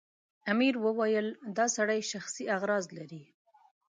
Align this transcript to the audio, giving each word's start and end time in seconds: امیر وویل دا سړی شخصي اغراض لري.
امیر 0.51 0.75
وویل 0.85 1.27
دا 1.57 1.65
سړی 1.75 1.99
شخصي 2.11 2.43
اغراض 2.55 2.85
لري. 2.97 3.23